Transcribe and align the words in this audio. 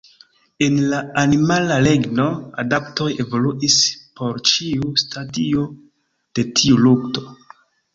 En 0.67 0.77
la 0.93 1.01
animala 1.23 1.77
regno, 1.89 2.25
adaptoj 2.65 3.09
evoluis 3.27 3.79
por 4.21 4.43
ĉiu 4.55 4.93
stadio 5.07 5.71
de 6.11 6.51
tiu 6.63 6.85
lukto. 6.91 7.31